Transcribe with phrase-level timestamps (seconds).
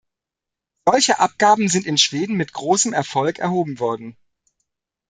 [0.89, 4.17] Solche Abgaben sind in Schweden mit großem Erfolg erhoben worden.